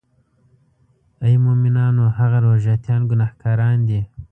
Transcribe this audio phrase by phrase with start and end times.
[1.25, 4.01] آی مومنانو هغه روژه تیان ګناهګاران دي.